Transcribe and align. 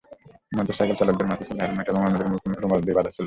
মোটরসাইকেলচালকদের 0.51 1.27
মাথায় 1.27 1.47
ছিল 1.47 1.57
হেলমেট 1.61 1.87
এবং 1.89 2.01
অন্যদের 2.03 2.27
মুখ 2.27 2.41
রুমাল 2.63 2.79
দিয়ে 2.81 2.97
বাঁধা 2.97 3.11
ছিল। 3.11 3.19